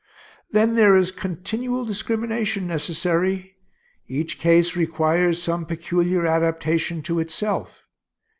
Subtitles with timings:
[0.49, 3.57] Then there is continual discrimination necessary.
[4.07, 7.85] Each case requires some peculiar adaptation to itself.